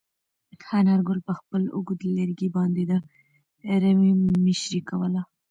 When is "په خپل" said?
1.27-1.61